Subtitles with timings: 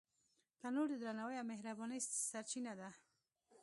[0.59, 1.99] تنور د درناوي او مهربانۍ
[2.29, 2.89] سرچینه ده